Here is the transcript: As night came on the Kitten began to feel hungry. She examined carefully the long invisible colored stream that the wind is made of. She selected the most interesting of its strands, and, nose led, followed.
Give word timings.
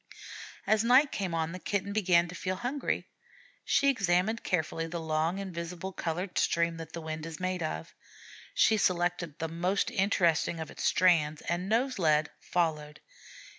As 0.65 0.83
night 0.83 1.11
came 1.11 1.35
on 1.35 1.51
the 1.51 1.59
Kitten 1.59 1.93
began 1.93 2.27
to 2.27 2.33
feel 2.33 2.55
hungry. 2.55 3.07
She 3.63 3.87
examined 3.89 4.43
carefully 4.43 4.87
the 4.87 4.99
long 4.99 5.37
invisible 5.37 5.93
colored 5.93 6.39
stream 6.39 6.77
that 6.77 6.93
the 6.93 7.01
wind 7.01 7.23
is 7.27 7.39
made 7.39 7.61
of. 7.61 7.93
She 8.55 8.77
selected 8.77 9.37
the 9.37 9.47
most 9.47 9.91
interesting 9.91 10.59
of 10.59 10.71
its 10.71 10.85
strands, 10.85 11.43
and, 11.43 11.69
nose 11.69 11.99
led, 11.99 12.31
followed. 12.39 12.99